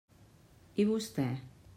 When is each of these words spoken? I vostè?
I 0.81 0.83
vostè? 0.89 1.27